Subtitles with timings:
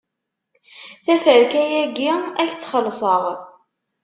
[1.05, 2.11] Taferka-agi,
[2.41, 3.23] ad k-tt-xelṣeɣ.